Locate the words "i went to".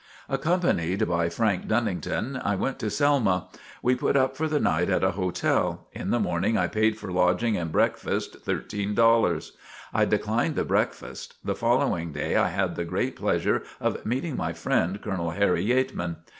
2.43-2.89